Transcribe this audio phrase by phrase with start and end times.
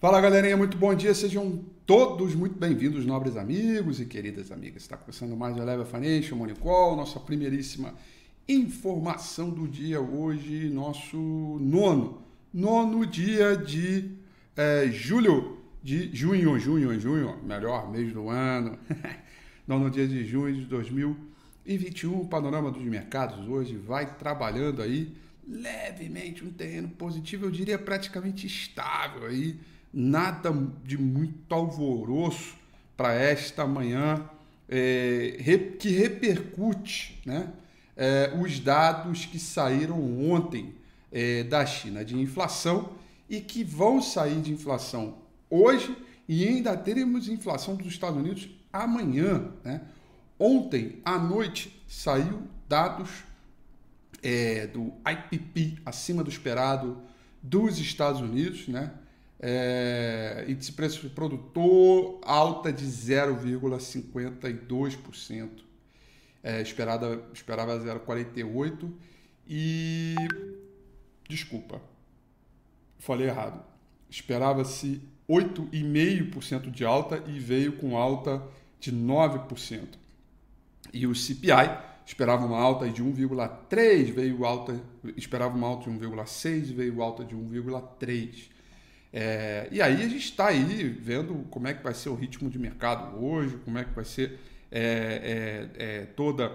[0.00, 4.80] Fala galerinha, muito bom dia, sejam todos muito bem-vindos, nobres amigos e queridas amigas.
[4.80, 7.92] Está começando mais o Eleva Financial Monicol, nossa primeiríssima
[8.48, 11.18] informação do dia hoje, nosso
[11.60, 14.12] nono, nono dia de
[14.56, 18.78] é, julho, de junho, junho, junho, melhor mês do ano,
[19.68, 22.22] nono dia de junho de 2021.
[22.22, 25.14] O panorama dos mercados hoje vai trabalhando aí
[25.46, 29.60] levemente um terreno positivo, eu diria praticamente estável aí
[29.92, 30.52] nada
[30.84, 32.54] de muito alvoroço
[32.96, 34.28] para esta manhã
[34.68, 35.36] é,
[35.78, 37.52] que repercute né,
[37.96, 40.74] é, os dados que saíram ontem
[41.10, 42.92] é, da China de inflação
[43.28, 45.18] e que vão sair de inflação
[45.48, 45.96] hoje
[46.28, 49.50] e ainda teremos inflação dos Estados Unidos amanhã.
[49.64, 49.80] Né?
[50.38, 53.10] Ontem à noite saiu dados
[54.22, 57.02] é, do IPP acima do esperado
[57.42, 58.92] dos Estados Unidos, né?
[59.42, 65.48] É, índice de preço do produtor alta de 0,52%.
[66.42, 68.92] É, esperada, esperava 0,48%
[69.48, 70.14] e.
[71.28, 71.80] Desculpa,
[72.98, 73.64] falei errado.
[74.10, 78.42] Esperava-se 8,5% de alta e veio com alta
[78.80, 79.86] de 9%.
[80.92, 84.78] E o CPI esperava uma alta de 1,3, veio alta,
[85.16, 88.50] esperava uma alta de 1,6, veio alta de 1,3.
[89.12, 92.48] É, e aí a gente está aí vendo como é que vai ser o ritmo
[92.48, 94.38] de mercado hoje, como é que vai ser
[94.70, 96.54] é, é, é toda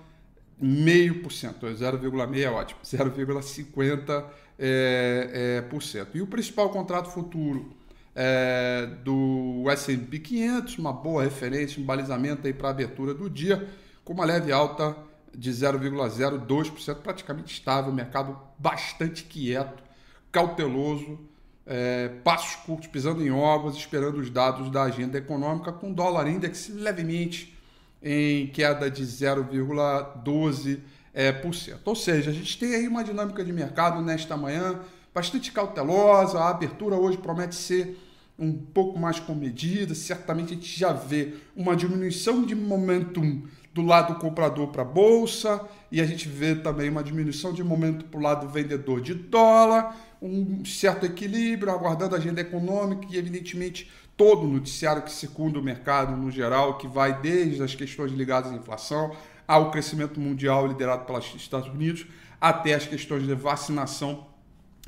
[0.60, 4.24] meio por cento, 0,6 é ótimo, 0,50
[4.58, 6.16] é, é, por cento.
[6.16, 7.74] E o principal contrato futuro
[8.14, 13.68] é, do S&P 500, uma boa referência, um balizamento aí para a abertura do dia,
[14.04, 14.96] com uma leve alta
[15.34, 19.82] de 0,02%, praticamente estável, mercado bastante quieto,
[20.30, 21.18] cauteloso,
[21.66, 26.68] é, passos curtos, pisando em ovos, esperando os dados da agenda econômica, com dólar index
[26.68, 27.56] levemente
[28.02, 30.80] em queda de 0,12%.
[31.12, 31.80] É, por cento.
[31.86, 34.78] Ou seja, a gente tem aí uma dinâmica de mercado nesta manhã
[35.12, 36.38] bastante cautelosa.
[36.38, 37.98] A abertura hoje promete ser
[38.38, 39.94] um pouco mais comedida.
[39.94, 43.42] Certamente a gente já vê uma diminuição de momentum
[43.74, 45.60] do lado comprador para a bolsa
[45.92, 49.96] e a gente vê também uma diminuição de momento para o lado vendedor de dólar,
[50.20, 55.62] um certo equilíbrio, aguardando a agenda econômica e, evidentemente, todo o noticiário que circunda o
[55.62, 59.16] mercado no geral, que vai desde as questões ligadas à inflação,
[59.48, 62.04] ao crescimento mundial liderado pelos Estados Unidos,
[62.38, 64.26] até as questões de vacinação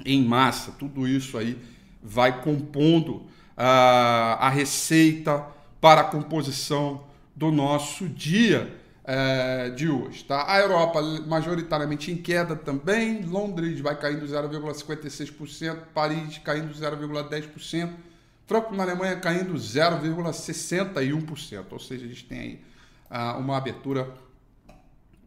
[0.05, 0.73] em massa.
[0.73, 1.58] Tudo isso aí
[2.02, 5.46] vai compondo uh, a receita
[5.81, 7.05] para a composição
[7.35, 8.70] do nosso dia
[9.02, 10.25] uh, de hoje.
[10.25, 10.44] Tá?
[10.46, 18.12] A Europa majoritariamente em queda também, Londres vai caindo 0,56%, Paris caindo 0,10%.
[18.46, 22.60] Franco na Alemanha caindo 0,61%, ou seja, a gente tem aí
[23.08, 24.12] ah, uma abertura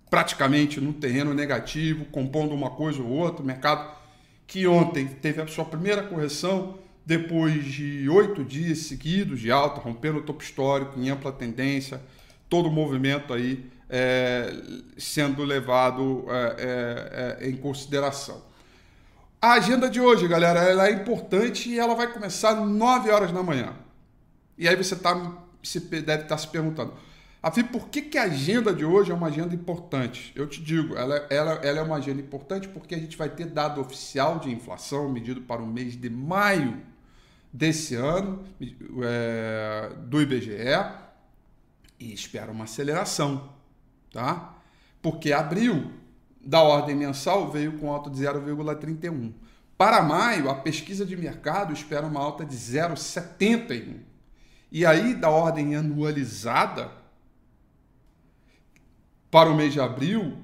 [0.09, 3.43] praticamente no terreno negativo, compondo uma coisa ou outra.
[3.43, 3.95] Mercado
[4.47, 10.19] que ontem teve a sua primeira correção depois de oito dias seguidos de alta, rompendo
[10.19, 12.01] o topo histórico em ampla tendência,
[12.49, 14.53] todo o movimento aí é,
[14.97, 18.43] sendo levado é, é, em consideração.
[19.45, 23.43] A agenda de hoje, galera, ela é importante e ela vai começar 9 horas da
[23.43, 23.75] manhã.
[24.57, 26.95] E aí você tá, se, deve estar tá se perguntando,
[27.43, 30.33] Afim, por que, que a agenda de hoje é uma agenda importante?
[30.35, 33.45] Eu te digo, ela, ela, ela é uma agenda importante porque a gente vai ter
[33.45, 36.81] dado oficial de inflação medido para o mês de maio
[37.53, 38.43] desse ano,
[39.03, 40.55] é, do IBGE,
[41.99, 43.53] e espera uma aceleração,
[44.11, 44.55] tá?
[45.03, 45.91] Porque abril,
[46.45, 49.33] da ordem mensal, veio com alta de 0,31.
[49.77, 53.97] Para maio, a pesquisa de mercado espera uma alta de 0,71.
[54.71, 56.91] E aí, da ordem anualizada,
[59.31, 60.37] para o mês de abril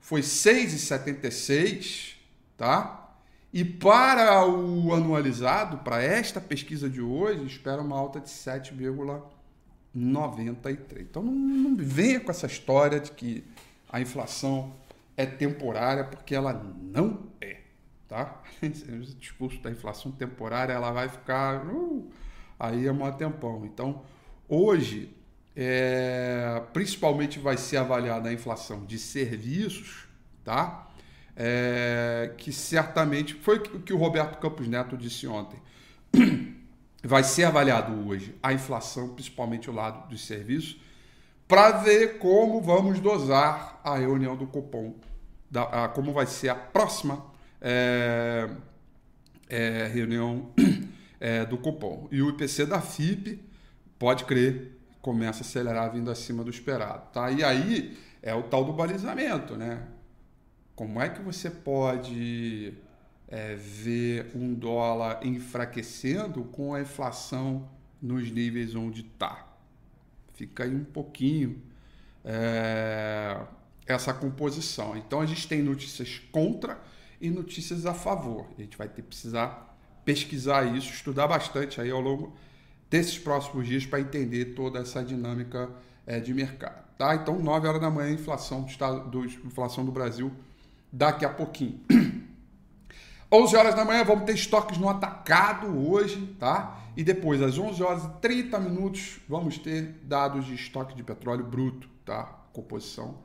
[0.00, 2.16] foi 6,76,
[2.56, 3.14] tá?
[3.52, 11.00] E para o anualizado, para esta pesquisa de hoje, espera uma alta de 7,93.
[11.00, 13.42] Então não, não venha com essa história de que
[13.88, 14.74] a inflação
[15.18, 17.58] é temporária, porque ela não é,
[18.06, 18.40] tá?
[18.62, 22.08] O discurso da inflação temporária, ela vai ficar uh,
[22.58, 23.66] aí é um tempão.
[23.66, 24.04] Então,
[24.48, 25.12] hoje
[25.56, 30.06] é, principalmente vai ser avaliada a inflação de serviços,
[30.44, 30.88] tá?
[31.36, 35.60] É, que certamente foi o que o Roberto Campos Neto disse ontem.
[37.02, 40.80] Vai ser avaliado hoje a inflação, principalmente o lado dos serviços,
[41.48, 44.94] para ver como vamos dosar a reunião do cupom,
[45.50, 47.24] da, a, como vai ser a próxima
[47.58, 48.50] é,
[49.48, 50.50] é reunião
[51.18, 52.06] é, do cupom.
[52.12, 53.42] E o IPC da FIP,
[53.98, 57.30] pode crer, começa a acelerar vindo acima do esperado, tá?
[57.30, 59.82] E aí é o tal do balizamento, né?
[60.76, 62.74] Como é que você pode
[63.26, 67.68] é, ver um dólar enfraquecendo com a inflação
[68.00, 69.47] nos níveis onde está?
[70.38, 71.60] Fica aí um pouquinho
[72.24, 73.36] é,
[73.84, 74.96] essa composição.
[74.96, 76.80] Então a gente tem notícias contra
[77.20, 78.46] e notícias a favor.
[78.56, 79.66] A gente vai ter que precisar
[80.04, 82.34] pesquisar isso, estudar bastante aí ao longo
[82.88, 85.68] desses próximos dias para entender toda essa dinâmica
[86.06, 86.86] é, de mercado.
[86.96, 87.16] Tá?
[87.16, 90.32] Então, 9 horas da manhã, inflação do, estado, do, inflação do Brasil
[90.92, 91.80] daqui a pouquinho.
[93.30, 96.80] 11 horas da manhã vamos ter estoques no atacado hoje, tá?
[96.96, 101.44] E depois, às 11 horas e 30 minutos, vamos ter dados de estoque de petróleo
[101.44, 102.24] bruto, tá?
[102.52, 103.18] Composição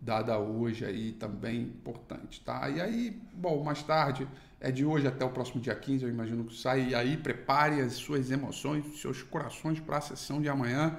[0.00, 2.70] dada hoje aí também importante, tá?
[2.70, 4.26] E aí, bom, mais tarde
[4.58, 6.88] é de hoje até o próximo dia 15, eu imagino que sai.
[6.88, 10.96] E aí prepare as suas emoções, seus corações para a sessão de amanhã,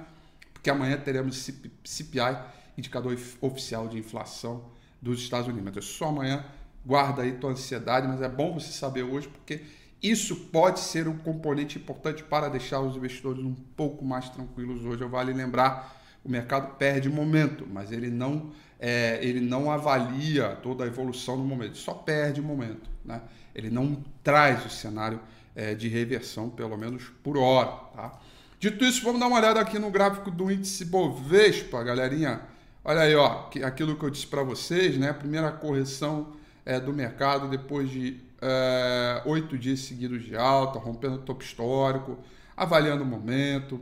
[0.52, 1.50] porque amanhã teremos
[1.84, 2.38] CPI,
[2.78, 5.64] indicador oficial de inflação dos Estados Unidos.
[5.64, 6.44] Mas é só amanhã,
[6.84, 9.62] guarda aí tua ansiedade, mas é bom você saber hoje, porque
[10.02, 15.04] isso pode ser um componente importante para deixar os investidores um pouco mais tranquilos hoje.
[15.04, 20.86] Vale lembrar, o mercado perde momento, mas ele não, é, ele não avalia toda a
[20.86, 22.90] evolução no momento, só perde momento.
[23.04, 23.20] Né?
[23.54, 25.20] ele não traz o cenário
[25.54, 27.70] é, de reversão, pelo menos por hora.
[27.94, 28.18] Tá?
[28.58, 32.42] Dito isso, vamos dar uma olhada aqui no gráfico do índice Bovespa, galerinha.
[32.84, 35.12] Olha aí, ó, que, aquilo que eu disse para vocês, né?
[35.12, 36.32] Primeira correção
[36.64, 42.18] é, do mercado depois de é, oito dias seguidos de alta, rompendo o topo histórico,
[42.56, 43.80] avaliando o momento,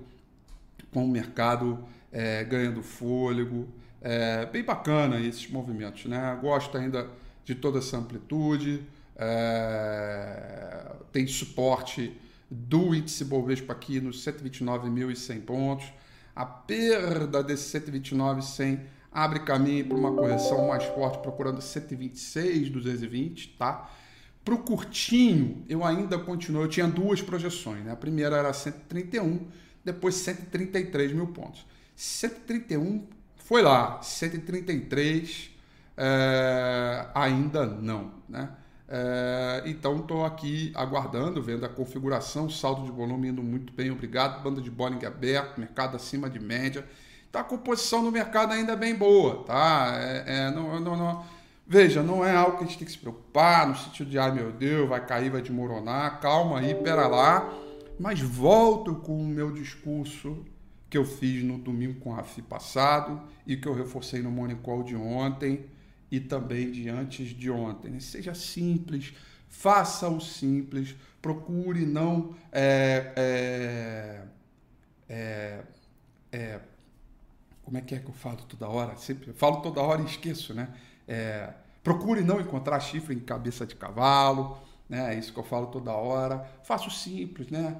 [0.92, 3.68] com o mercado é, ganhando fôlego.
[4.00, 6.38] É, bem bacana esses movimentos, né?
[6.40, 7.08] Gosto ainda
[7.44, 8.82] de toda essa amplitude
[9.22, 12.18] é, tem suporte
[12.50, 15.92] do índice Bovespa aqui nos 129.100 pontos.
[16.34, 18.80] A perda desse 129.100
[19.12, 23.90] abre caminho para uma correção mais forte, procurando 126.220, tá?
[24.44, 26.62] Para o curtinho, eu ainda continuo.
[26.62, 27.92] Eu tinha duas projeções, né?
[27.92, 29.46] A primeira era 131,
[29.84, 31.66] depois 133 mil pontos.
[31.94, 35.50] 131 foi lá, 133
[35.96, 38.50] é, ainda não, né?
[38.92, 44.42] É, então estou aqui aguardando, vendo a configuração, saldo de volume indo muito bem, obrigado.
[44.42, 46.84] Banda de Bolling aberto, mercado acima de média.
[47.30, 49.92] Então a composição do mercado ainda bem boa, tá?
[49.94, 51.24] É, é, não, não, não,
[51.64, 54.32] veja, não é algo que a gente tem que se preocupar no sentido de, ai
[54.32, 56.20] meu Deus, vai cair, vai desmoronar.
[56.20, 57.48] Calma aí, pera lá.
[57.98, 60.44] Mas volto com o meu discurso
[60.88, 64.56] que eu fiz no domingo com a FI passado e que eu reforcei no Morning
[64.56, 65.66] Call de ontem
[66.10, 68.00] e também de antes de ontem.
[68.00, 69.14] Seja simples,
[69.48, 74.22] faça o simples, procure não é, é,
[75.08, 75.60] é,
[76.32, 76.60] é,
[77.62, 78.96] como é que é que eu falo toda hora?
[78.96, 80.68] Sempre falo toda hora e esqueço, né?
[81.06, 81.50] É,
[81.82, 85.14] procure não encontrar chifre em cabeça de cavalo, né?
[85.14, 86.44] É isso que eu falo toda hora.
[86.64, 87.76] Faça o simples, né?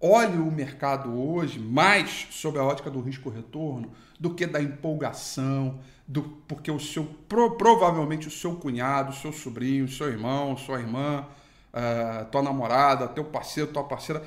[0.00, 6.22] Olhe o mercado hoje mais sob a ótica do risco-retorno do que da empolgação, do,
[6.46, 10.80] porque o seu pro, provavelmente o seu cunhado, o seu sobrinho, o seu irmão, sua
[10.80, 11.26] irmã,
[11.72, 14.22] uh, tua namorada, teu parceiro, tua parceira,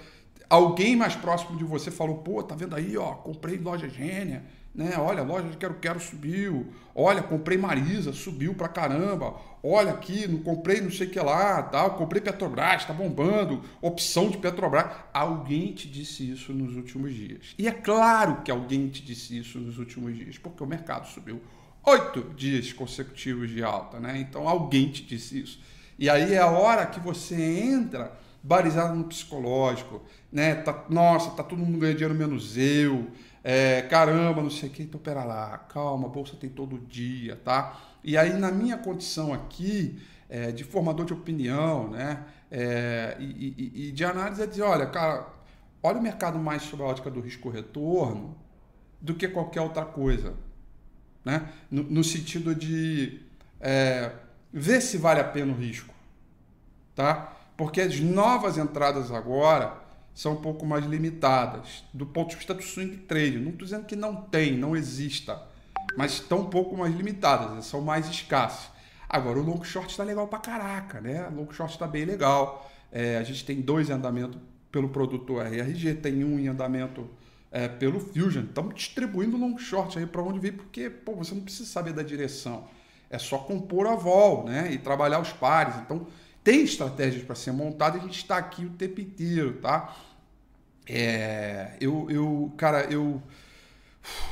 [0.50, 4.43] alguém mais próximo de você falou, pô, tá vendo aí, ó, comprei loja gênia.
[4.77, 4.93] Né?
[4.98, 6.67] Olha, loja de Quero Quero subiu.
[6.93, 9.36] Olha, comprei Marisa, subiu pra caramba.
[9.63, 11.96] Olha aqui, não comprei não sei o que lá, tal.
[11.96, 13.63] Comprei Petrobras, tá bombando.
[13.81, 14.86] Opção de Petrobras.
[15.12, 17.55] Alguém te disse isso nos últimos dias.
[17.57, 21.41] E é claro que alguém te disse isso nos últimos dias, porque o mercado subiu
[21.84, 24.19] oito dias consecutivos de alta, né?
[24.19, 25.60] Então alguém te disse isso.
[25.98, 30.01] E aí é a hora que você entra barizado no psicológico,
[30.32, 30.56] né?
[30.56, 33.08] Tá, nossa, tá todo mundo ganhando dinheiro menos eu
[33.50, 37.79] é, caramba, não sei o que, então pera lá, calma, bolsa tem todo dia, tá?
[38.03, 43.88] E aí, na minha condição aqui, é, de formador de opinião, né, é, e, e,
[43.88, 45.29] e, de análise, é dizer, olha, cara,
[45.82, 48.36] olha o mercado mais sob a ótica do risco-retorno
[49.00, 50.34] do que qualquer outra coisa,
[51.24, 51.48] né?
[51.72, 53.22] No, no sentido de
[53.62, 54.12] é,
[54.51, 55.96] ver se vale a pena o risco,
[56.94, 57.34] tá?
[57.58, 59.76] Porque as novas entradas agora
[60.14, 63.40] são um pouco mais limitadas do ponto de vista do swing trade.
[63.40, 65.42] Não estou dizendo que não tem, não exista,
[65.98, 68.70] mas estão um pouco mais limitadas, são mais escassas.
[69.10, 71.28] Agora, o long short está legal para caraca, né?
[71.30, 72.70] O long short está bem legal.
[72.92, 74.40] É, a gente tem dois em andamento
[74.72, 77.10] pelo produto RRG, tem um em andamento
[77.52, 78.44] é, pelo Fusion.
[78.44, 82.04] Estamos distribuindo long short aí para onde vir, porque pô, você não precisa saber da
[82.04, 82.66] direção.
[83.10, 84.72] É só compor a vol né?
[84.72, 85.76] e trabalhar os pares.
[85.78, 86.08] Então,
[86.48, 89.94] tem estratégias para ser montada a gente está aqui o tempo inteiro, tá?
[90.88, 93.22] É, eu, eu, cara, eu,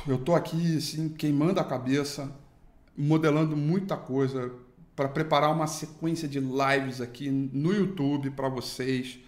[0.08, 2.34] eu tô aqui assim queimando a cabeça,
[2.96, 4.50] modelando muita coisa
[4.96, 9.18] para preparar uma sequência de lives aqui no YouTube para vocês.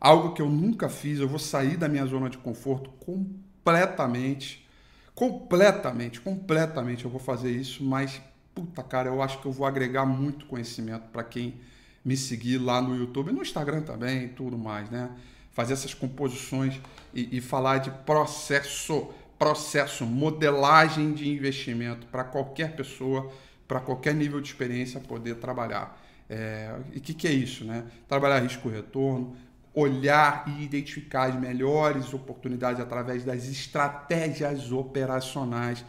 [0.00, 4.66] Algo que eu nunca fiz, eu vou sair da minha zona de conforto completamente.
[5.14, 8.22] Completamente, completamente eu vou fazer isso, mas
[8.54, 11.60] puta cara, eu acho que eu vou agregar muito conhecimento para quem
[12.04, 15.10] me seguir lá no YouTube, no Instagram também, tudo mais, né?
[15.52, 16.80] fazer essas composições
[17.14, 23.30] e, e falar de processo, processo, modelagem de investimento para qualquer pessoa,
[23.68, 26.00] para qualquer nível de experiência poder trabalhar.
[26.28, 27.64] É, e o que, que é isso?
[27.64, 27.84] Né?
[28.08, 29.36] Trabalhar risco-retorno,
[29.74, 35.84] olhar e identificar as melhores oportunidades através das estratégias operacionais.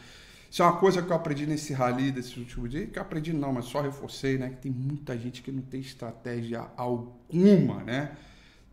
[0.54, 3.32] Isso é uma coisa que eu aprendi nesse rally desses últimos dias, que eu aprendi
[3.32, 4.50] não, mas só reforcei, né?
[4.50, 8.16] Que tem muita gente que não tem estratégia alguma, né?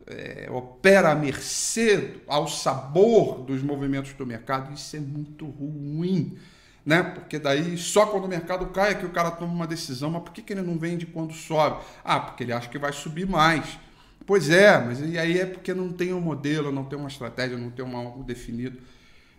[0.06, 6.38] é, opera à mercê, ao sabor dos movimentos do mercado, isso é muito ruim.
[6.86, 7.02] Né?
[7.02, 10.22] Porque daí só quando o mercado cai é que o cara toma uma decisão, mas
[10.22, 11.84] por que, que ele não vende quando sobe?
[12.04, 13.80] Ah, porque ele acha que vai subir mais.
[14.26, 17.58] Pois é, mas e aí é porque não tem um modelo, não tem uma estratégia,
[17.58, 18.78] não tem um algo definido.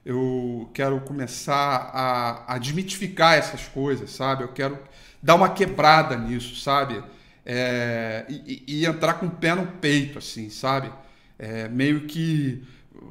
[0.04, 4.42] Eu quero começar a, a desmitificar essas coisas, sabe?
[4.42, 4.78] Eu quero
[5.23, 7.02] dar uma quebrada nisso, sabe?
[7.44, 10.92] é, e, e, entrar com o pé no peito, assim, sabe?
[11.38, 12.62] É, meio que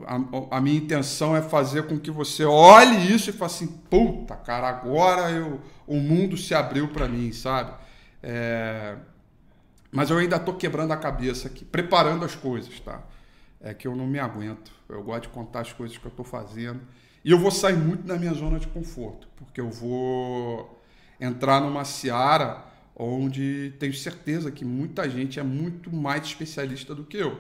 [0.06, 4.36] a, a, minha intenção é fazer com que você olhe isso e fale assim, puta,
[4.36, 7.74] cara, agora eu, o mundo se abriu para mim, sabe?
[8.24, 8.96] É,
[9.92, 13.02] mas eu ainda estou quebrando a cabeça aqui, preparando as coisas, tá?
[13.62, 14.72] É que eu não me aguento.
[14.90, 16.82] Eu gosto de contar as coisas que eu estou fazendo.
[17.24, 20.82] E eu vou sair muito da minha zona de conforto, porque eu vou
[21.20, 22.66] entrar numa seara
[22.96, 27.40] onde tenho certeza que muita gente é muito mais especialista do que eu.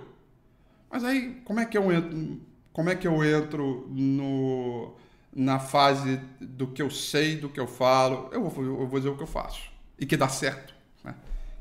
[0.89, 4.93] Mas aí, como é que eu entro, como é que eu entro no,
[5.33, 8.29] na fase do que eu sei, do que eu falo?
[8.31, 10.73] Eu vou, eu vou dizer o que eu faço e que dá certo.
[11.03, 11.15] Né?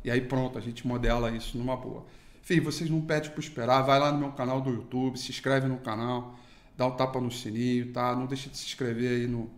[0.05, 2.05] E aí pronto, a gente modela isso numa boa.
[2.51, 5.69] Enfim, vocês não pedem para esperar, vai lá no meu canal do YouTube, se inscreve
[5.69, 6.37] no canal,
[6.77, 8.15] dá um tapa no sininho, tá?
[8.17, 9.49] Não deixa de se inscrever aí no,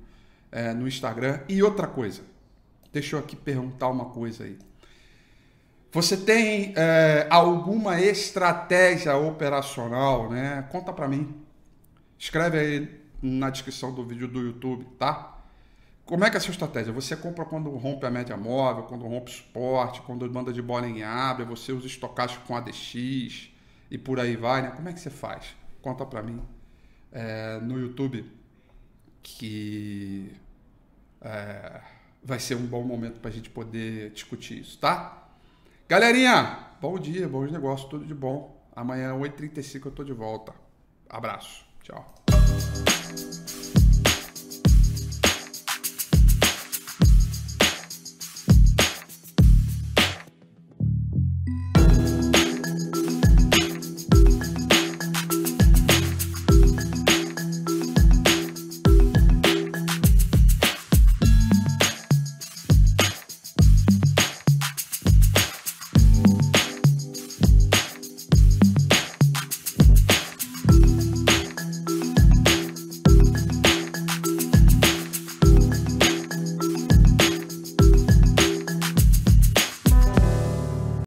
[0.50, 1.40] é, no Instagram.
[1.49, 2.22] E outra coisa,
[2.92, 4.58] Deixa eu aqui perguntar uma coisa aí.
[5.92, 10.66] Você tem é, alguma estratégia operacional, né?
[10.70, 11.34] Conta para mim.
[12.18, 15.31] Escreve aí na descrição do vídeo do YouTube, tá?
[16.04, 16.92] Como é que é a sua estratégia?
[16.92, 20.87] Você compra quando rompe a média móvel, quando rompe o suporte, quando manda de bola
[20.87, 23.50] em abre, você usa estocástico com ADX
[23.90, 24.71] e por aí vai, né?
[24.71, 25.56] Como é que você faz?
[25.80, 26.42] Conta para mim
[27.12, 28.30] é, no YouTube
[29.23, 30.32] que
[31.21, 31.80] é,
[32.23, 35.28] vai ser um bom momento para a gente poder discutir isso, tá?
[35.88, 38.61] Galerinha, bom dia, bons negócios, tudo de bom.
[38.75, 40.52] Amanhã, 8h35, eu tô de volta.
[41.09, 41.64] Abraço.
[41.82, 42.14] Tchau.